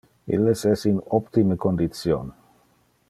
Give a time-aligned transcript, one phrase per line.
[0.37, 2.33] Illes es in optime condition.